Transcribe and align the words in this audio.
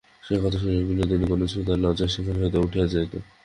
সে 0.23 0.35
কথা 0.43 0.57
শুনিয়া 0.61 0.83
বিনোদিনী 0.89 1.25
কোনো 1.31 1.45
ছুতায় 1.51 1.79
লজ্জায় 1.83 2.11
সেখান 2.13 2.35
হইতে 2.41 2.57
উঠিয়া 2.57 2.85
যাইত। 2.93 3.13